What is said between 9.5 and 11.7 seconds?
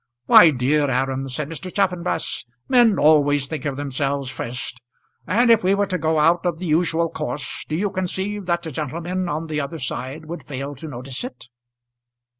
other side would fail to notice it?"